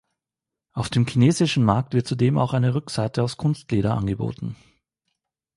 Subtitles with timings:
[0.73, 4.55] Auf dem chinesischen Markt wird zudem auch eine Rückseite aus Kunstleder angeboten.